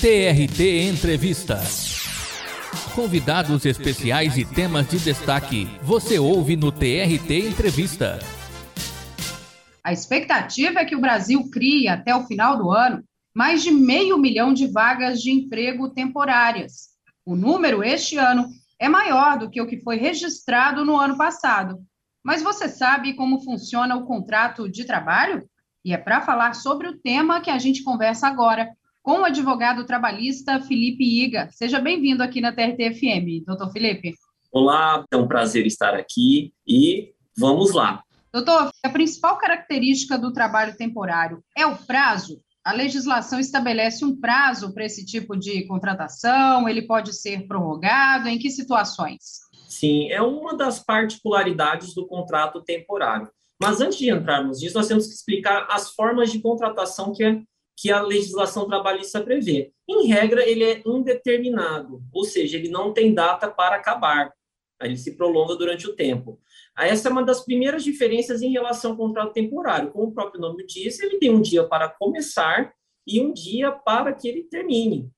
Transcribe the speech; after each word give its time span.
TRT 0.00 0.88
Entrevista. 0.88 1.58
Convidados 2.94 3.66
especiais 3.66 4.38
e 4.38 4.44
temas 4.44 4.88
de 4.88 4.96
destaque. 4.96 5.66
Você 5.82 6.20
ouve 6.20 6.54
no 6.54 6.70
TRT 6.70 7.48
Entrevista. 7.48 8.20
A 9.82 9.92
expectativa 9.92 10.78
é 10.78 10.84
que 10.84 10.94
o 10.94 11.00
Brasil 11.00 11.50
crie, 11.50 11.88
até 11.88 12.14
o 12.14 12.24
final 12.28 12.56
do 12.56 12.70
ano, 12.70 13.02
mais 13.34 13.60
de 13.64 13.72
meio 13.72 14.16
milhão 14.18 14.54
de 14.54 14.68
vagas 14.68 15.20
de 15.20 15.32
emprego 15.32 15.88
temporárias. 15.88 16.90
O 17.26 17.34
número 17.34 17.82
este 17.82 18.16
ano 18.16 18.48
é 18.78 18.88
maior 18.88 19.36
do 19.36 19.50
que 19.50 19.60
o 19.60 19.66
que 19.66 19.80
foi 19.80 19.96
registrado 19.96 20.84
no 20.84 20.96
ano 20.96 21.18
passado. 21.18 21.76
Mas 22.22 22.40
você 22.40 22.68
sabe 22.68 23.14
como 23.14 23.42
funciona 23.42 23.96
o 23.96 24.06
contrato 24.06 24.70
de 24.70 24.84
trabalho? 24.84 25.44
E 25.84 25.92
é 25.92 25.98
para 25.98 26.20
falar 26.20 26.54
sobre 26.54 26.86
o 26.86 26.96
tema 26.96 27.40
que 27.40 27.50
a 27.50 27.58
gente 27.58 27.82
conversa 27.82 28.28
agora 28.28 28.68
com 29.02 29.20
o 29.20 29.24
advogado 29.24 29.84
trabalhista 29.84 30.60
Felipe 30.60 31.04
Iga. 31.04 31.48
Seja 31.50 31.80
bem-vindo 31.80 32.22
aqui 32.22 32.40
na 32.40 32.52
TRT-FM, 32.52 33.44
doutor 33.46 33.70
Felipe. 33.70 34.14
Olá, 34.52 35.04
é 35.10 35.16
um 35.16 35.28
prazer 35.28 35.66
estar 35.66 35.94
aqui 35.94 36.52
e 36.66 37.12
vamos 37.36 37.72
lá. 37.72 38.02
Doutor, 38.32 38.70
a 38.84 38.88
principal 38.88 39.38
característica 39.38 40.18
do 40.18 40.32
trabalho 40.32 40.76
temporário 40.76 41.42
é 41.56 41.66
o 41.66 41.76
prazo? 41.76 42.40
A 42.64 42.72
legislação 42.72 43.40
estabelece 43.40 44.04
um 44.04 44.18
prazo 44.20 44.74
para 44.74 44.84
esse 44.84 45.04
tipo 45.06 45.34
de 45.34 45.66
contratação? 45.66 46.68
Ele 46.68 46.82
pode 46.82 47.14
ser 47.14 47.46
prorrogado? 47.46 48.28
Em 48.28 48.38
que 48.38 48.50
situações? 48.50 49.40
Sim, 49.68 50.10
é 50.10 50.20
uma 50.20 50.56
das 50.56 50.78
particularidades 50.78 51.94
do 51.94 52.06
contrato 52.06 52.62
temporário. 52.62 53.30
Mas 53.60 53.80
antes 53.80 53.98
de 53.98 54.10
entrarmos 54.10 54.60
nisso, 54.60 54.76
nós 54.76 54.86
temos 54.86 55.06
que 55.06 55.14
explicar 55.14 55.66
as 55.70 55.90
formas 55.90 56.30
de 56.30 56.40
contratação 56.40 57.12
que, 57.12 57.24
é, 57.24 57.40
que 57.80 57.92
a 57.92 58.02
legislação 58.02 58.66
trabalhista 58.66 59.20
prevê. 59.20 59.72
Em 59.88 60.08
regra, 60.08 60.44
ele 60.44 60.64
é 60.64 60.82
indeterminado, 60.84 62.02
ou 62.12 62.24
seja, 62.24 62.56
ele 62.56 62.68
não 62.68 62.92
tem 62.92 63.14
data 63.14 63.48
para 63.48 63.76
acabar, 63.76 64.32
ele 64.82 64.96
se 64.96 65.16
prolonga 65.16 65.54
durante 65.54 65.86
o 65.86 65.94
tempo. 65.94 66.40
Essa 66.76 67.08
é 67.08 67.12
uma 67.12 67.22
das 67.22 67.44
primeiras 67.44 67.84
diferenças 67.84 68.42
em 68.42 68.50
relação 68.50 68.92
ao 68.92 68.96
contrato 68.96 69.32
temporário. 69.32 69.92
Como 69.92 70.08
o 70.08 70.12
próprio 70.12 70.40
nome 70.40 70.66
diz, 70.66 70.98
ele 70.98 71.18
tem 71.18 71.30
um 71.30 71.40
dia 71.40 71.64
para 71.64 71.88
começar 71.88 72.72
e 73.06 73.20
um 73.20 73.32
dia 73.32 73.70
para 73.70 74.12
que 74.12 74.26
ele 74.26 74.42
termine. 74.42 75.08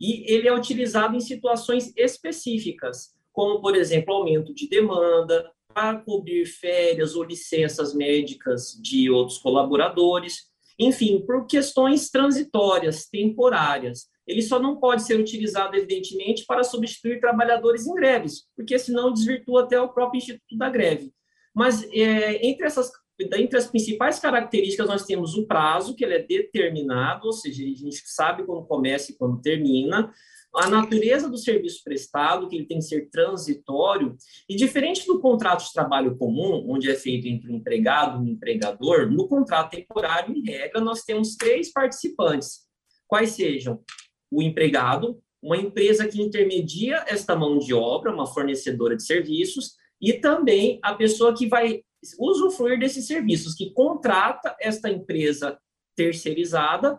E 0.00 0.32
ele 0.32 0.46
é 0.46 0.54
utilizado 0.54 1.16
em 1.16 1.20
situações 1.20 1.92
específicas, 1.96 3.12
como, 3.32 3.60
por 3.60 3.74
exemplo, 3.74 4.14
aumento 4.14 4.54
de 4.54 4.68
demanda, 4.68 5.50
para 5.72 5.98
cobrir 5.98 6.46
férias 6.46 7.16
ou 7.16 7.24
licenças 7.24 7.92
médicas 7.92 8.78
de 8.80 9.10
outros 9.10 9.38
colaboradores, 9.38 10.53
enfim, 10.78 11.24
por 11.26 11.46
questões 11.46 12.10
transitórias, 12.10 13.06
temporárias. 13.06 14.06
Ele 14.26 14.42
só 14.42 14.58
não 14.58 14.76
pode 14.76 15.02
ser 15.02 15.18
utilizado, 15.20 15.76
evidentemente, 15.76 16.44
para 16.46 16.64
substituir 16.64 17.20
trabalhadores 17.20 17.86
em 17.86 17.94
greves, 17.94 18.44
porque 18.56 18.78
senão 18.78 19.12
desvirtua 19.12 19.62
até 19.62 19.80
o 19.80 19.92
próprio 19.92 20.18
Instituto 20.18 20.56
da 20.56 20.70
Greve. 20.70 21.12
Mas 21.54 21.84
é, 21.92 22.46
entre 22.46 22.66
essas 22.66 22.90
entre 23.20 23.56
as 23.56 23.68
principais 23.68 24.18
características, 24.18 24.88
nós 24.88 25.04
temos 25.04 25.36
o 25.36 25.46
prazo, 25.46 25.94
que 25.94 26.04
ele 26.04 26.14
é 26.14 26.22
determinado, 26.22 27.26
ou 27.26 27.32
seja, 27.32 27.62
a 27.62 27.66
gente 27.66 28.02
sabe 28.06 28.44
quando 28.44 28.66
começa 28.66 29.12
e 29.12 29.14
quando 29.14 29.40
termina 29.40 30.12
a 30.56 30.68
natureza 30.68 31.28
do 31.28 31.36
serviço 31.36 31.82
prestado, 31.82 32.48
que 32.48 32.56
ele 32.56 32.66
tem 32.66 32.78
que 32.78 32.84
ser 32.84 33.08
transitório, 33.10 34.16
e 34.48 34.54
diferente 34.54 35.06
do 35.06 35.20
contrato 35.20 35.64
de 35.64 35.72
trabalho 35.72 36.16
comum, 36.16 36.64
onde 36.68 36.90
é 36.90 36.94
feito 36.94 37.26
entre 37.26 37.50
o 37.50 37.54
empregado 37.54 38.22
e 38.22 38.28
o 38.28 38.32
empregador, 38.32 39.10
no 39.10 39.26
contrato 39.26 39.70
temporário, 39.70 40.36
em 40.36 40.42
regra, 40.42 40.80
nós 40.80 41.02
temos 41.02 41.36
três 41.36 41.72
participantes, 41.72 42.60
quais 43.06 43.30
sejam? 43.30 43.82
O 44.30 44.42
empregado, 44.42 45.20
uma 45.42 45.56
empresa 45.56 46.08
que 46.08 46.22
intermedia 46.22 47.04
esta 47.06 47.36
mão 47.36 47.58
de 47.58 47.74
obra, 47.74 48.12
uma 48.12 48.26
fornecedora 48.26 48.96
de 48.96 49.04
serviços, 49.04 49.74
e 50.00 50.12
também 50.14 50.78
a 50.82 50.94
pessoa 50.94 51.34
que 51.34 51.46
vai 51.46 51.82
usufruir 52.18 52.78
desses 52.78 53.06
serviços, 53.06 53.54
que 53.54 53.72
contrata 53.72 54.54
esta 54.60 54.90
empresa 54.90 55.58
terceirizada 55.96 56.98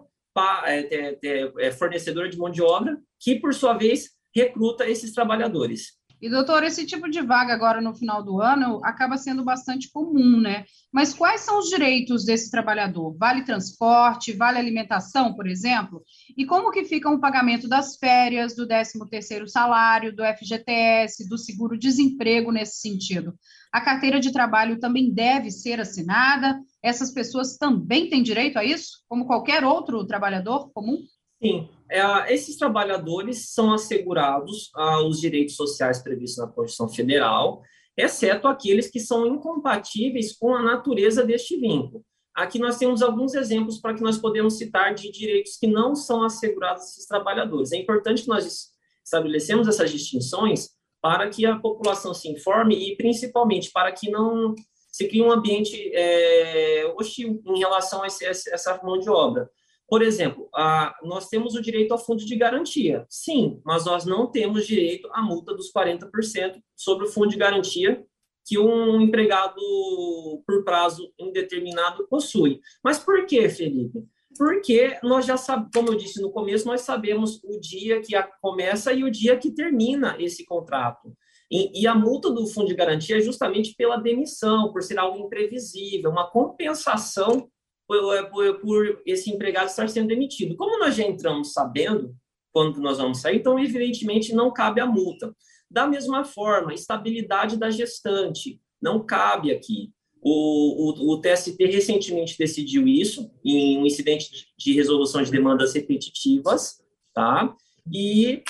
fornecedora 1.78 2.30
de 2.30 2.38
mão 2.38 2.50
de 2.50 2.62
obra, 2.62 2.98
que, 3.20 3.40
por 3.40 3.54
sua 3.54 3.74
vez, 3.74 4.10
recruta 4.36 4.88
esses 4.88 5.14
trabalhadores. 5.14 5.94
E, 6.22 6.30
doutor, 6.30 6.64
esse 6.64 6.86
tipo 6.86 7.10
de 7.10 7.22
vaga 7.22 7.54
agora 7.54 7.82
no 7.82 7.94
final 7.94 8.24
do 8.24 8.42
ano 8.42 8.80
acaba 8.84 9.18
sendo 9.18 9.44
bastante 9.44 9.92
comum, 9.92 10.40
né? 10.40 10.64
Mas 10.92 11.14
quais 11.14 11.42
são 11.42 11.60
os 11.60 11.68
direitos 11.68 12.24
desse 12.24 12.50
trabalhador? 12.50 13.16
Vale 13.18 13.44
transporte, 13.44 14.32
vale 14.32 14.58
alimentação, 14.58 15.36
por 15.36 15.46
exemplo? 15.46 16.02
E 16.38 16.46
como 16.46 16.72
que 16.72 16.86
fica 16.86 17.10
o 17.10 17.20
pagamento 17.20 17.68
das 17.68 17.98
férias, 17.98 18.56
do 18.56 18.66
13º 18.66 19.46
salário, 19.46 20.16
do 20.16 20.24
FGTS, 20.24 21.28
do 21.28 21.38
seguro-desemprego 21.38 22.50
nesse 22.50 22.80
sentido? 22.80 23.34
A 23.72 23.82
carteira 23.82 24.20
de 24.20 24.32
trabalho 24.32 24.80
também 24.80 25.14
deve 25.14 25.52
ser 25.52 25.82
assinada? 25.82 26.58
Essas 26.86 27.12
pessoas 27.12 27.58
também 27.58 28.08
têm 28.10 28.22
direito 28.22 28.58
a 28.58 28.64
isso, 28.64 29.04
como 29.10 29.26
qualquer 29.26 29.64
outro 29.64 30.06
trabalhador 30.06 30.70
comum? 30.72 31.00
Sim, 31.44 31.68
é, 31.90 32.32
esses 32.32 32.58
trabalhadores 32.58 33.52
são 33.52 33.74
assegurados 33.74 34.70
aos 34.76 35.20
direitos 35.20 35.56
sociais 35.56 36.04
previstos 36.04 36.38
na 36.38 36.52
Constituição 36.52 36.88
Federal, 36.88 37.64
exceto 37.98 38.48
aqueles 38.48 38.88
que 38.88 39.00
são 39.00 39.26
incompatíveis 39.26 40.38
com 40.38 40.56
a 40.56 40.62
natureza 40.62 41.26
deste 41.26 41.60
vínculo. 41.60 42.06
Aqui 42.36 42.60
nós 42.60 42.78
temos 42.78 43.02
alguns 43.02 43.34
exemplos 43.34 43.80
para 43.80 43.96
que 43.96 44.04
nós 44.04 44.20
podemos 44.20 44.56
citar 44.56 44.94
de 44.94 45.12
direitos 45.12 45.58
que 45.58 45.66
não 45.66 45.96
são 45.96 46.24
assegurados 46.24 46.84
a 46.84 46.86
esses 46.86 47.08
trabalhadores. 47.08 47.72
É 47.72 47.78
importante 47.78 48.22
que 48.22 48.28
nós 48.28 48.68
estabelecemos 49.04 49.68
essas 49.68 49.90
distinções 49.90 50.70
para 51.02 51.30
que 51.30 51.48
a 51.48 51.58
população 51.58 52.14
se 52.14 52.30
informe 52.30 52.76
e, 52.76 52.96
principalmente, 52.96 53.72
para 53.72 53.92
que 53.92 54.12
não 54.12 54.54
se 54.96 55.10
crie 55.10 55.22
um 55.22 55.30
ambiente 55.30 55.92
é, 55.94 56.86
hostil 56.98 57.44
em 57.46 57.60
relação 57.60 58.02
a 58.02 58.08
esse, 58.08 58.26
essa 58.26 58.80
mão 58.82 58.98
de 58.98 59.10
obra. 59.10 59.50
Por 59.90 60.02
exemplo, 60.02 60.48
a, 60.56 60.96
nós 61.04 61.28
temos 61.28 61.54
o 61.54 61.62
direito 61.62 61.92
ao 61.92 61.98
fundo 61.98 62.24
de 62.24 62.34
garantia, 62.38 63.06
sim, 63.10 63.60
mas 63.66 63.84
nós 63.84 64.06
não 64.06 64.32
temos 64.32 64.66
direito 64.66 65.10
à 65.12 65.22
multa 65.22 65.54
dos 65.54 65.70
40% 65.70 66.62
sobre 66.78 67.06
o 67.06 67.12
fundo 67.12 67.28
de 67.28 67.36
garantia 67.36 68.06
que 68.48 68.58
um 68.58 69.02
empregado 69.02 69.60
por 70.48 70.64
prazo 70.64 71.12
indeterminado 71.20 72.08
possui. 72.08 72.62
Mas 72.82 72.98
por 72.98 73.26
que, 73.26 73.50
Felipe? 73.50 74.00
porque 74.38 74.98
nós 75.02 75.26
já 75.26 75.38
sabemos, 75.38 75.72
como 75.74 75.90
eu 75.90 75.96
disse 75.96 76.22
no 76.22 76.30
começo, 76.32 76.66
nós 76.68 76.82
sabemos 76.82 77.42
o 77.44 77.60
dia 77.60 78.02
que 78.02 78.14
começa 78.42 78.92
e 78.92 79.04
o 79.04 79.10
dia 79.10 79.38
que 79.38 79.52
termina 79.52 80.18
esse 80.20 80.46
contrato. 80.46 81.16
E, 81.52 81.82
e, 81.82 81.88
a 81.88 81.94
multa 81.94 82.32
do 82.32 82.48
fundo 82.48 82.68
de 82.68 82.76
garantia 82.76 83.18
é 83.18 83.22
justamente 83.22 83.76
pela 83.76 83.98
demissão, 83.98 84.72
por 84.72 84.82
ser 84.82 84.98
algo 84.98 85.26
imprevisível, 85.26 86.10
uma 86.10 86.30
compensação 86.30 87.48
por, 87.88 88.30
por, 88.30 88.60
por 88.60 89.02
esse 89.06 89.32
empregado 89.32 89.68
estar 89.68 89.88
sendo 89.88 90.08
demitido. 90.08 90.56
Como 90.56 90.80
nós 90.80 90.96
já 90.96 91.04
entramos 91.04 91.54
sabendo 91.54 92.16
quando 92.52 92.80
nós 92.80 92.98
vamos 92.98 93.20
sair, 93.20 93.38
então, 93.38 93.60
evidentemente, 93.60 94.34
não 94.34 94.52
cabe 94.52 94.82
a 94.82 94.86
multa. 94.86 95.36
Da 95.70 95.86
mesma 95.88 96.24
forma, 96.24 96.74
estabilidade 96.74 97.58
da 97.58 97.70
gestante 97.70 98.60
não 98.82 99.06
cabe 99.06 99.52
aqui. 99.52 99.92
O, 100.22 101.12
o, 101.12 101.14
o, 101.14 101.22
TST 101.22 101.56
recentemente 101.66 102.38
decidiu 102.38 102.88
isso 102.88 103.30
em 103.44 103.78
um 103.78 103.86
incidente 103.86 104.48
de 104.58 104.74
resolução 104.74 105.22
de 105.22 105.30
demandas 105.30 105.76
repetitivas, 105.76 106.82
tá? 107.14 107.56
E, 107.94 108.42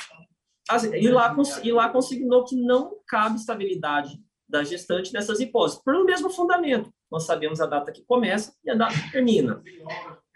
e, 0.94 1.08
lá, 1.10 1.36
e 1.64 1.72
lá 1.72 1.90
consignou 1.90 2.44
que 2.44 2.56
não 2.56 2.96
cabe 3.08 3.38
estabilidade 3.38 4.20
da 4.48 4.64
gestante 4.64 5.14
nessas 5.14 5.40
hipóteses, 5.40 5.82
pelo 5.84 6.06
mesmo 6.06 6.30
fundamento. 6.30 6.92
Nós 7.12 7.26
sabemos 7.26 7.60
a 7.60 7.66
data 7.66 7.92
que 7.92 8.04
começa 8.06 8.54
e 8.64 8.70
a 8.70 8.76
data 8.76 8.94
que 8.94 9.12
termina. 9.12 9.62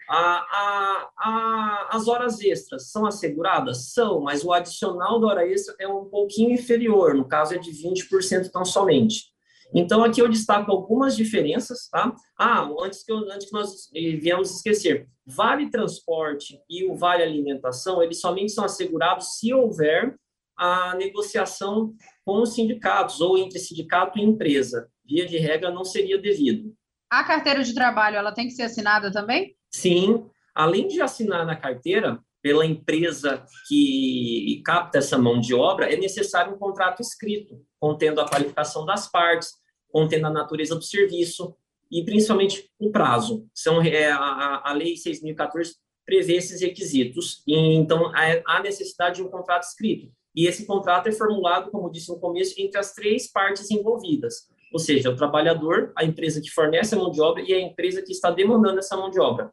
A, 0.08 0.16
a, 0.16 1.10
a, 1.16 1.88
as 1.92 2.08
horas 2.08 2.40
extras 2.40 2.90
são 2.90 3.06
asseguradas? 3.06 3.92
São, 3.92 4.20
mas 4.20 4.44
o 4.44 4.52
adicional 4.52 5.20
da 5.20 5.28
hora 5.28 5.46
extra 5.46 5.74
é 5.78 5.86
um 5.86 6.06
pouquinho 6.06 6.52
inferior, 6.52 7.14
no 7.14 7.28
caso 7.28 7.54
é 7.54 7.58
de 7.58 7.70
20% 7.70 8.50
tão 8.50 8.64
somente. 8.64 9.30
Então, 9.74 10.02
aqui 10.02 10.20
eu 10.20 10.28
destaco 10.28 10.70
algumas 10.70 11.16
diferenças, 11.16 11.88
tá? 11.88 12.14
Ah, 12.38 12.68
antes 12.82 13.04
que, 13.04 13.12
eu, 13.12 13.18
antes 13.30 13.48
que 13.48 13.52
nós 13.52 13.88
viemos 13.92 14.56
esquecer, 14.56 15.08
vale 15.24 15.70
transporte 15.70 16.60
e 16.68 16.84
o 16.84 16.94
vale 16.94 17.22
alimentação, 17.22 18.02
eles 18.02 18.20
somente 18.20 18.52
são 18.52 18.64
assegurados 18.64 19.38
se 19.38 19.54
houver 19.54 20.16
a 20.56 20.94
negociação 20.96 21.94
com 22.24 22.42
os 22.42 22.54
sindicatos 22.54 23.20
ou 23.20 23.38
entre 23.38 23.58
sindicato 23.58 24.18
e 24.18 24.22
empresa. 24.22 24.88
Via 25.04 25.26
de 25.26 25.38
regra, 25.38 25.70
não 25.70 25.84
seria 25.84 26.18
devido. 26.18 26.74
A 27.10 27.24
carteira 27.24 27.64
de 27.64 27.74
trabalho, 27.74 28.16
ela 28.16 28.32
tem 28.32 28.46
que 28.46 28.52
ser 28.52 28.64
assinada 28.64 29.10
também? 29.10 29.56
Sim. 29.70 30.26
Além 30.54 30.86
de 30.86 31.00
assinar 31.00 31.46
na 31.46 31.56
carteira, 31.56 32.20
pela 32.42 32.64
empresa 32.64 33.44
que 33.68 34.62
capta 34.64 34.98
essa 34.98 35.18
mão 35.18 35.40
de 35.40 35.54
obra, 35.54 35.92
é 35.92 35.96
necessário 35.96 36.54
um 36.54 36.58
contrato 36.58 37.00
escrito, 37.00 37.60
contendo 37.78 38.20
a 38.20 38.28
qualificação 38.28 38.84
das 38.84 39.10
partes, 39.10 39.52
contendo 39.90 40.26
a 40.26 40.30
natureza 40.30 40.74
do 40.74 40.82
serviço 40.82 41.54
e 41.90 42.04
principalmente 42.04 42.70
o 42.78 42.90
prazo. 42.90 43.46
São 43.54 43.82
é, 43.82 44.10
a, 44.10 44.62
a 44.64 44.72
Lei 44.72 44.94
6.014 44.94 45.72
prevê 46.04 46.36
esses 46.36 46.60
requisitos. 46.60 47.42
E, 47.46 47.54
então, 47.74 48.10
há 48.46 48.62
necessidade 48.62 49.16
de 49.16 49.22
um 49.22 49.28
contrato 49.28 49.64
escrito. 49.64 50.10
E 50.34 50.46
esse 50.46 50.64
contrato 50.64 51.08
é 51.08 51.12
formulado, 51.12 51.70
como 51.70 51.90
disse 51.90 52.08
no 52.08 52.18
começo, 52.18 52.54
entre 52.58 52.78
as 52.78 52.92
três 52.94 53.30
partes 53.30 53.70
envolvidas. 53.70 54.48
Ou 54.72 54.78
seja, 54.78 55.10
o 55.10 55.16
trabalhador, 55.16 55.92
a 55.96 56.04
empresa 56.04 56.40
que 56.40 56.50
fornece 56.50 56.94
a 56.94 56.98
mão 56.98 57.10
de 57.10 57.20
obra 57.20 57.42
e 57.42 57.52
a 57.52 57.60
empresa 57.60 58.02
que 58.02 58.12
está 58.12 58.30
demandando 58.30 58.78
essa 58.78 58.96
mão 58.96 59.10
de 59.10 59.20
obra. 59.20 59.52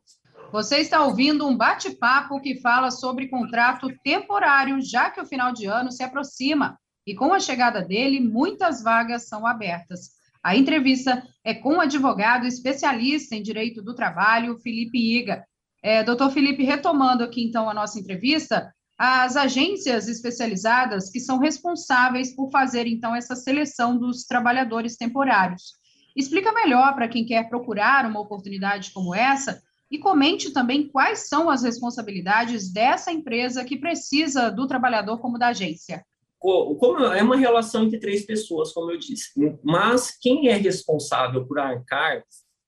Você 0.51 0.77
está 0.77 1.03
ouvindo 1.03 1.45
um 1.45 1.57
bate-papo 1.57 2.39
que 2.39 2.61
fala 2.61 2.89
sobre 2.89 3.27
contrato 3.27 3.89
temporário, 4.01 4.81
já 4.81 5.09
que 5.09 5.19
o 5.19 5.25
final 5.25 5.51
de 5.51 5.65
ano 5.65 5.91
se 5.91 6.03
aproxima 6.03 6.79
e 7.05 7.13
com 7.13 7.33
a 7.33 7.39
chegada 7.39 7.81
dele, 7.81 8.21
muitas 8.21 8.81
vagas 8.81 9.27
são 9.27 9.45
abertas. 9.45 10.11
A 10.41 10.55
entrevista 10.55 11.21
é 11.44 11.53
com 11.53 11.75
o 11.75 11.81
advogado 11.81 12.45
especialista 12.45 13.35
em 13.35 13.41
direito 13.41 13.81
do 13.81 13.94
trabalho, 13.94 14.57
Felipe 14.59 14.97
Iga. 14.97 15.44
É, 15.83 16.01
doutor 16.01 16.31
Felipe, 16.31 16.63
retomando 16.63 17.23
aqui 17.23 17.43
então 17.43 17.69
a 17.69 17.73
nossa 17.73 18.00
entrevista, 18.00 18.73
as 18.97 19.35
agências 19.35 20.07
especializadas 20.07 21.09
que 21.09 21.19
são 21.19 21.39
responsáveis 21.39 22.33
por 22.33 22.50
fazer 22.50 22.88
então 22.88 23.13
essa 23.13 23.35
seleção 23.35 23.97
dos 23.97 24.23
trabalhadores 24.23 24.95
temporários. 24.95 25.73
Explica 26.15 26.53
melhor 26.53 26.95
para 26.95 27.07
quem 27.07 27.25
quer 27.25 27.50
procurar 27.50 28.05
uma 28.05 28.21
oportunidade 28.21 28.91
como 28.93 29.13
essa 29.13 29.61
e 29.89 29.98
comente 29.98 30.51
também 30.51 30.88
quais 30.88 31.28
são 31.28 31.50
as 31.50 31.63
responsabilidades 31.63 32.72
dessa 32.72 33.12
empresa 33.12 33.63
que 33.63 33.78
precisa 33.78 34.50
do 34.50 34.68
trabalhador 34.68 35.19
como 35.19 35.38
da 35.38 35.48
agência. 35.48 36.06
Como 36.39 37.04
é 37.04 37.24
uma 37.24 37.36
relação 37.36 37.84
entre 37.84 38.00
três 38.00 38.25
pessoas, 38.25 38.72
como 38.72 38.92
eu 38.92 38.98
disse, 38.98 39.31
mas 39.63 40.12
quem 40.12 40.50
é 40.50 40.56
responsável 40.56 41.45
por 41.48 41.57
arcar 41.57 42.24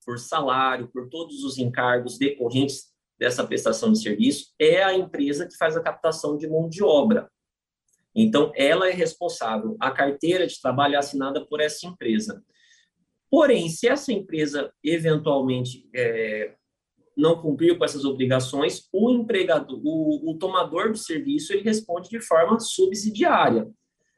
por 0.10 0.18
salário, 0.18 0.90
por 0.92 1.08
todos 1.08 1.44
os 1.44 1.60
encargos 1.60 2.18
decorrentes 2.18 2.88
dessa 3.20 3.46
prestação 3.46 3.92
de 3.92 4.02
serviço 4.02 4.48
é 4.58 4.82
a 4.82 4.92
empresa 4.92 5.48
que 5.48 5.56
faz 5.56 5.78
a 5.78 5.84
captação 5.84 6.36
de 6.36 6.48
mão 6.48 6.68
de 6.68 6.84
obra. 6.84 7.30
Então, 8.16 8.52
ela 8.56 8.90
é 8.90 8.92
responsável. 8.92 9.78
A 9.80 9.92
carteira 9.92 10.48
de 10.48 10.60
trabalho 10.60 10.96
é 10.96 10.98
assinada 10.98 11.46
por 11.46 11.62
essa 11.62 11.86
empresa. 11.86 12.44
Porém, 13.30 13.70
se 13.70 13.88
essa 13.88 14.12
empresa 14.12 14.74
eventualmente 14.84 15.88
é, 15.94 16.56
não 17.20 17.42
cumprir 17.42 17.78
com 17.78 17.84
essas 17.84 18.06
obrigações, 18.06 18.88
o 18.94 19.12
empregador, 19.12 19.80
o, 19.84 20.32
o 20.32 20.38
tomador 20.38 20.92
do 20.92 20.98
serviço, 20.98 21.52
ele 21.52 21.62
responde 21.62 22.10
de 22.10 22.22
forma 22.22 22.60
subsidiária. 22.60 23.70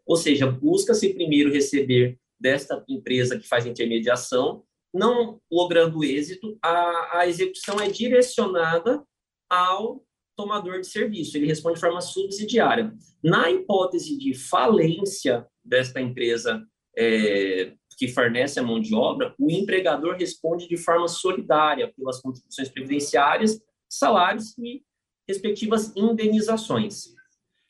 Ou 0.05 0.15
seja, 0.15 0.45
busca-se 0.45 1.13
primeiro 1.13 1.51
receber 1.51 2.17
desta 2.39 2.83
empresa 2.87 3.39
que 3.39 3.47
faz 3.47 3.65
intermediação, 3.65 4.63
não 4.93 5.39
logrando 5.51 6.03
êxito, 6.03 6.57
a, 6.61 7.19
a 7.19 7.27
execução 7.27 7.79
é 7.79 7.89
direcionada 7.89 9.03
ao 9.49 10.03
tomador 10.35 10.79
de 10.79 10.87
serviço, 10.87 11.37
ele 11.37 11.47
responde 11.47 11.75
de 11.75 11.81
forma 11.81 12.01
subsidiária. 12.01 12.93
Na 13.23 13.49
hipótese 13.51 14.17
de 14.17 14.33
falência 14.33 15.45
desta 15.63 16.01
empresa 16.01 16.63
é, 16.97 17.73
que 18.01 18.07
fornece 18.07 18.59
a 18.59 18.63
mão 18.63 18.79
de 18.79 18.95
obra, 18.95 19.35
o 19.37 19.51
empregador 19.51 20.15
responde 20.15 20.67
de 20.67 20.75
forma 20.75 21.07
solidária 21.07 21.93
pelas 21.95 22.19
contribuições 22.19 22.67
previdenciárias, 22.67 23.61
salários 23.87 24.57
e 24.57 24.81
respectivas 25.27 25.95
indenizações. 25.95 27.13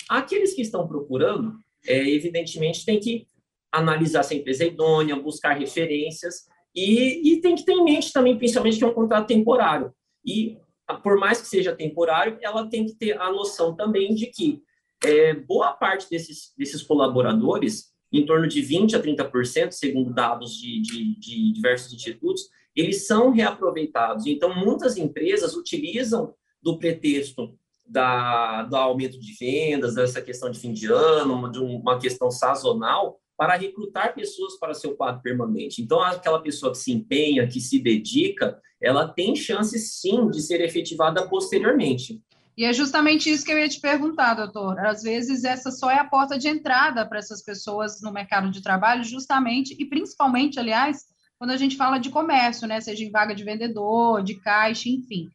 Aqueles 0.08 0.54
que 0.54 0.62
estão 0.62 0.88
procurando, 0.88 1.58
é, 1.86 2.10
evidentemente, 2.10 2.86
tem 2.86 2.98
que 2.98 3.28
analisar 3.74 4.24
se 4.24 4.34
a 4.34 4.38
empresa 4.38 4.64
é 4.64 4.68
idônea, 4.68 5.18
buscar 5.18 5.52
referências 5.52 6.46
e, 6.74 7.34
e 7.34 7.42
tem 7.42 7.54
que 7.54 7.66
ter 7.66 7.74
em 7.74 7.84
mente 7.84 8.14
também, 8.14 8.38
principalmente, 8.38 8.78
que 8.78 8.86
é 8.86 8.88
um 8.88 8.94
contrato 8.94 9.28
temporário. 9.28 9.94
E, 10.26 10.58
por 11.04 11.18
mais 11.18 11.42
que 11.42 11.48
seja 11.48 11.76
temporário, 11.76 12.40
ela 12.42 12.70
tem 12.70 12.86
que 12.86 12.96
ter 12.96 13.20
a 13.20 13.30
noção 13.34 13.76
também 13.76 14.16
de 14.16 14.28
que 14.28 14.62
é, 15.04 15.34
boa 15.34 15.74
parte 15.74 16.10
desses, 16.10 16.54
desses 16.58 16.82
colaboradores 16.82 17.91
em 18.12 18.26
torno 18.26 18.48
de 18.48 18.62
20% 18.62 18.94
a 18.96 19.02
30%, 19.02 19.72
segundo 19.72 20.14
dados 20.14 20.58
de, 20.58 20.82
de, 20.82 21.20
de 21.20 21.54
diversos 21.54 21.94
institutos, 21.94 22.50
eles 22.76 23.08
são 23.08 23.32
reaproveitados. 23.32 24.26
Então, 24.26 24.54
muitas 24.56 24.98
empresas 24.98 25.56
utilizam 25.56 26.34
do 26.62 26.78
pretexto 26.78 27.58
da, 27.86 28.64
do 28.64 28.76
aumento 28.76 29.20
de 29.20 29.34
vendas, 29.34 29.96
dessa 29.96 30.22
questão 30.22 30.50
de 30.50 30.60
fim 30.60 30.72
de 30.72 30.88
ano, 30.88 31.52
de 31.52 31.60
uma 31.60 32.00
questão 32.00 32.32
sazonal, 32.32 33.20
para 33.38 33.56
recrutar 33.56 34.14
pessoas 34.14 34.58
para 34.60 34.74
seu 34.74 34.96
quadro 34.96 35.22
permanente. 35.22 35.82
Então, 35.82 36.00
aquela 36.00 36.42
pessoa 36.42 36.72
que 36.72 36.78
se 36.78 36.92
empenha, 36.92 37.48
que 37.48 37.60
se 37.60 37.80
dedica, 37.80 38.60
ela 38.80 39.08
tem 39.08 39.36
chance, 39.36 39.78
sim, 39.80 40.30
de 40.30 40.42
ser 40.42 40.62
efetivada 40.62 41.28
posteriormente. 41.28 42.22
E 42.62 42.64
é 42.64 42.72
justamente 42.72 43.28
isso 43.28 43.44
que 43.44 43.52
eu 43.52 43.58
ia 43.58 43.68
te 43.68 43.80
perguntar, 43.80 44.36
doutor. 44.36 44.86
Às 44.86 45.02
vezes, 45.02 45.44
essa 45.44 45.72
só 45.72 45.90
é 45.90 45.98
a 45.98 46.06
porta 46.06 46.38
de 46.38 46.48
entrada 46.48 47.04
para 47.04 47.18
essas 47.18 47.42
pessoas 47.42 48.04
no 48.04 48.14
mercado 48.14 48.52
de 48.52 48.62
trabalho, 48.62 49.04
justamente, 49.04 49.76
e 49.80 49.84
principalmente, 49.84 50.60
aliás, 50.60 51.06
quando 51.40 51.50
a 51.50 51.58
gente 51.58 51.76
fala 51.76 51.98
de 51.98 52.12
comércio, 52.12 52.68
né? 52.68 52.80
Seja 52.80 53.04
em 53.04 53.10
vaga 53.10 53.34
de 53.34 53.44
vendedor, 53.44 54.22
de 54.22 54.36
caixa, 54.36 54.90
enfim. 54.90 55.28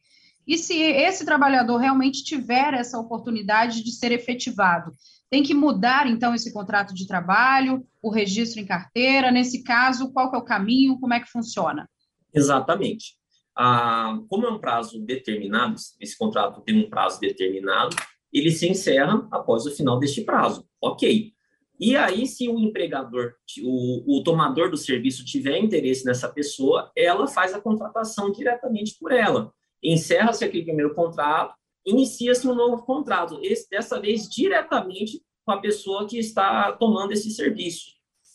E 0.47 0.57
se 0.57 0.79
esse 0.79 1.25
trabalhador 1.25 1.75
realmente 1.79 2.23
tiver 2.23 2.73
essa 2.73 2.97
oportunidade 2.97 3.83
de 3.83 3.91
ser 3.91 4.13
efetivado, 4.13 4.93
tem 5.29 5.43
que 5.43 5.53
mudar, 5.53 6.07
então, 6.07 6.33
esse 6.33 6.53
contrato 6.53 6.93
de 6.93 7.05
trabalho, 7.05 7.85
o 8.01 8.09
registro 8.09 8.61
em 8.61 8.65
carteira? 8.65 9.31
Nesse 9.31 9.65
caso, 9.65 10.13
qual 10.13 10.33
é 10.33 10.37
o 10.37 10.45
caminho? 10.45 10.97
Como 10.97 11.13
é 11.13 11.19
que 11.19 11.29
funciona? 11.29 11.89
Exatamente. 12.33 13.17
Ah, 13.57 14.19
como 14.29 14.45
é 14.45 14.49
um 14.51 14.59
prazo 14.59 14.99
determinado, 14.99 15.75
esse 15.99 16.15
contrato 16.15 16.61
tem 16.61 16.77
um 16.77 16.89
prazo 16.89 17.19
determinado, 17.19 17.95
ele 18.31 18.51
se 18.51 18.69
encerra 18.69 19.27
após 19.31 19.65
o 19.65 19.71
final 19.71 19.97
deste 19.97 20.21
prazo. 20.21 20.67
Ok. 20.81 21.33
E 21.79 21.95
aí, 21.95 22.25
se 22.25 22.47
o 22.49 22.59
empregador, 22.59 23.33
o, 23.63 24.17
o 24.17 24.23
tomador 24.23 24.69
do 24.69 24.77
serviço 24.77 25.23
tiver 25.23 25.57
interesse 25.57 26.05
nessa 26.05 26.27
pessoa, 26.27 26.91
ela 26.95 27.27
faz 27.27 27.53
a 27.53 27.61
contratação 27.61 28.31
diretamente 28.31 28.95
por 28.99 29.11
ela. 29.11 29.51
Encerra-se 29.83 30.43
aquele 30.43 30.63
primeiro 30.63 30.95
contrato, 30.95 31.53
inicia-se 31.85 32.47
um 32.47 32.55
novo 32.55 32.83
contrato, 32.83 33.39
esse, 33.43 33.69
dessa 33.69 33.99
vez 33.99 34.27
diretamente 34.27 35.21
com 35.45 35.51
a 35.51 35.61
pessoa 35.61 36.07
que 36.07 36.17
está 36.17 36.71
tomando 36.73 37.13
esse 37.13 37.31
serviço. 37.31 37.91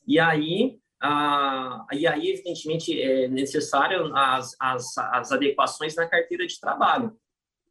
E 0.06 0.18
aí, 0.18 0.78
ah, 1.02 1.84
e 1.92 2.06
aí, 2.06 2.30
evidentemente, 2.30 3.00
é 3.00 3.26
necessário 3.26 4.14
as, 4.14 4.54
as, 4.60 4.96
as 4.96 5.32
adequações 5.32 5.96
na 5.96 6.06
carteira 6.06 6.46
de 6.46 6.60
trabalho, 6.60 7.16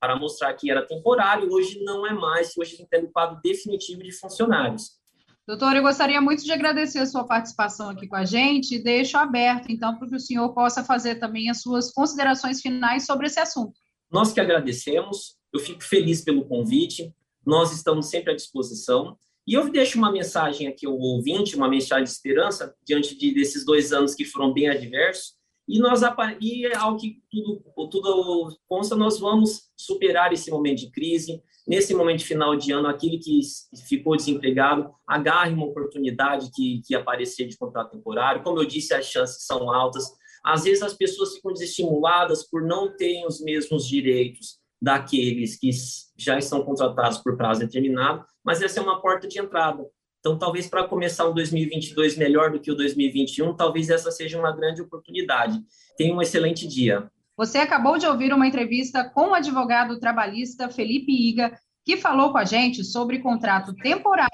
para 0.02 0.18
mostrar 0.18 0.54
que 0.54 0.70
era 0.70 0.86
temporário, 0.86 1.50
hoje 1.50 1.82
não 1.84 2.06
é 2.06 2.14
mais, 2.14 2.58
hoje 2.58 2.74
a 2.74 2.78
gente 2.78 2.90
tem 2.90 3.04
o 3.04 3.12
quadro 3.12 3.40
definitivo 3.42 4.04
de 4.04 4.12
funcionários. 4.12 5.00
Doutor, 5.48 5.76
eu 5.76 5.82
gostaria 5.82 6.20
muito 6.20 6.44
de 6.44 6.52
agradecer 6.52 7.00
a 7.00 7.06
sua 7.06 7.24
participação 7.24 7.90
aqui 7.90 8.08
com 8.08 8.16
a 8.16 8.26
gente 8.26 8.76
e 8.76 8.84
deixo 8.84 9.18
aberto, 9.18 9.72
então, 9.72 9.98
para 9.98 10.10
que 10.10 10.16
o 10.16 10.20
senhor 10.20 10.54
possa 10.54 10.84
fazer 10.84 11.16
também 11.16 11.50
as 11.50 11.62
suas 11.62 11.92
considerações 11.92 12.62
finais 12.62 13.06
sobre 13.06 13.28
esse 13.28 13.40
assunto. 13.40 13.74
Nós 14.12 14.34
que 14.34 14.42
agradecemos, 14.42 15.38
eu 15.54 15.60
fico 15.60 15.82
feliz 15.82 16.22
pelo 16.22 16.46
convite, 16.46 17.14
nós 17.46 17.72
estamos 17.72 18.08
sempre 18.08 18.34
à 18.34 18.36
disposição. 18.36 19.18
E 19.52 19.54
eu 19.54 19.70
deixo 19.70 19.98
uma 19.98 20.10
mensagem 20.10 20.66
aqui 20.66 20.86
ao 20.86 20.98
ouvinte, 20.98 21.58
uma 21.58 21.68
mensagem 21.68 22.06
de 22.06 22.10
esperança, 22.10 22.74
diante 22.88 23.18
de, 23.18 23.34
desses 23.34 23.66
dois 23.66 23.92
anos 23.92 24.16
que 24.16 24.24
foram 24.24 24.54
bem 24.54 24.70
adversos. 24.70 25.34
E, 25.68 25.78
nós, 25.78 26.00
e 26.40 26.66
é 26.68 26.78
ao 26.78 26.96
que 26.96 27.18
tudo, 27.30 27.62
tudo 27.90 28.58
consta, 28.66 28.96
nós 28.96 29.20
vamos 29.20 29.64
superar 29.76 30.32
esse 30.32 30.50
momento 30.50 30.80
de 30.80 30.92
crise. 30.92 31.44
Nesse 31.68 31.94
momento 31.94 32.20
de 32.20 32.28
final 32.28 32.56
de 32.56 32.72
ano, 32.72 32.88
aquele 32.88 33.18
que 33.18 33.42
ficou 33.90 34.16
desempregado, 34.16 34.90
agarre 35.06 35.52
uma 35.54 35.66
oportunidade 35.66 36.50
que, 36.56 36.82
que 36.88 36.96
aparecer 36.96 37.46
de 37.46 37.58
contrato 37.58 37.92
temporário. 37.92 38.44
Como 38.44 38.58
eu 38.58 38.66
disse, 38.66 38.94
as 38.94 39.06
chances 39.06 39.46
são 39.46 39.70
altas. 39.70 40.06
Às 40.46 40.64
vezes 40.64 40.82
as 40.82 40.94
pessoas 40.94 41.36
ficam 41.36 41.52
desestimuladas 41.52 42.50
por 42.50 42.62
não 42.64 42.96
terem 42.96 43.28
os 43.28 43.42
mesmos 43.42 43.86
direitos 43.86 44.61
daqueles 44.82 45.58
que 45.58 45.70
já 46.18 46.38
estão 46.38 46.64
contratados 46.64 47.20
por 47.20 47.38
prazo 47.38 47.60
determinado, 47.60 48.26
mas 48.44 48.62
essa 48.62 48.80
é 48.80 48.84
uma 48.84 49.02
porta 49.02 49.28
de 49.28 49.40
entrada. 49.40 49.86
Então, 50.20 50.38
talvez 50.38 50.68
para 50.68 50.88
começar 50.88 51.28
um 51.28 51.34
2022 51.34 52.18
melhor 52.18 52.52
do 52.52 52.60
que 52.60 52.72
o 52.72 52.76
2021, 52.76 53.56
talvez 53.56 53.90
essa 53.90 54.12
seja 54.12 54.40
uma 54.40 54.56
grande 54.56 54.82
oportunidade. 54.82 55.60
Tenha 55.98 56.14
um 56.14 56.22
excelente 56.22 56.68
dia. 56.68 57.10
Você 57.36 57.58
acabou 57.58 57.98
de 57.98 58.06
ouvir 58.06 58.34
uma 58.34 58.48
entrevista 58.48 59.04
com 59.04 59.30
o 59.30 59.34
advogado 59.34 60.00
trabalhista 60.00 60.70
Felipe 60.70 61.12
Iga, 61.12 61.58
que 61.84 61.98
falou 61.98 62.32
com 62.32 62.38
a 62.38 62.46
gente 62.46 62.84
sobre 62.84 63.20
contrato 63.20 63.74
temporário 63.76 64.30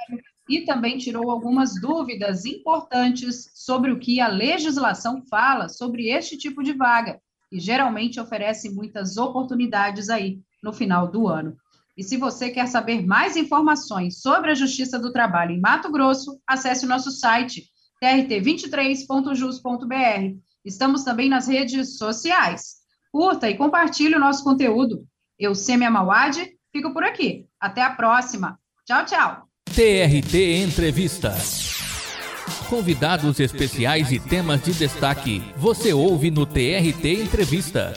e 0.49 0.65
também 0.65 0.97
tirou 0.97 1.29
algumas 1.29 1.79
dúvidas 1.79 2.45
importantes 2.45 3.49
sobre 3.53 3.91
o 3.91 3.99
que 3.99 4.19
a 4.19 4.27
legislação 4.27 5.21
fala 5.29 5.69
sobre 5.69 6.09
este 6.09 6.37
tipo 6.37 6.63
de 6.63 6.73
vaga, 6.73 7.21
que 7.49 7.59
geralmente 7.59 8.19
oferece 8.19 8.69
muitas 8.69 9.17
oportunidades 9.17 10.09
aí 10.09 10.39
no 10.63 10.73
final 10.73 11.07
do 11.07 11.27
ano. 11.27 11.55
E 11.97 12.03
se 12.03 12.17
você 12.17 12.51
quer 12.51 12.67
saber 12.67 13.03
mais 13.05 13.35
informações 13.35 14.21
sobre 14.21 14.51
a 14.51 14.55
Justiça 14.55 14.99
do 14.99 15.11
Trabalho 15.11 15.51
em 15.51 15.59
Mato 15.59 15.91
Grosso, 15.91 16.39
acesse 16.45 16.85
o 16.85 16.89
nosso 16.89 17.09
site 17.09 17.63
trt23.jus.br. 18.03 20.37
Estamos 20.63 21.03
também 21.03 21.27
nas 21.27 21.47
redes 21.47 21.97
sociais. 21.97 22.75
Curta 23.11 23.49
e 23.49 23.57
compartilhe 23.57 24.15
o 24.15 24.19
nosso 24.19 24.43
conteúdo. 24.43 25.07
Eu, 25.39 25.55
Semi 25.55 25.89
Mawad, 25.89 26.37
fico 26.71 26.93
por 26.93 27.03
aqui. 27.03 27.47
Até 27.59 27.81
a 27.81 27.89
próxima. 27.89 28.59
Tchau, 28.85 29.03
tchau. 29.05 29.47
TRT 29.73 30.63
Entrevista. 30.63 31.33
Convidados 32.69 33.39
especiais 33.39 34.11
e 34.11 34.19
temas 34.19 34.61
de 34.61 34.73
destaque 34.73 35.41
você 35.55 35.93
ouve 35.93 36.29
no 36.29 36.45
TRT 36.45 37.23
Entrevista. 37.23 37.93